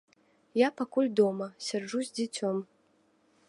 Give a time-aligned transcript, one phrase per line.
[0.59, 2.55] Я пакуль дома, сяджу з дзіцём.